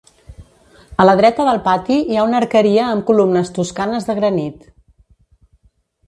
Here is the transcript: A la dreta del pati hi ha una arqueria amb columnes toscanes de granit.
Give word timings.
A 1.01 1.05
la 1.09 1.13
dreta 1.17 1.43
del 1.49 1.59
pati 1.67 1.97
hi 2.13 2.17
ha 2.17 2.23
una 2.29 2.39
arqueria 2.43 2.85
amb 2.93 3.05
columnes 3.09 3.51
toscanes 3.59 4.09
de 4.09 4.15
granit. 4.21 4.65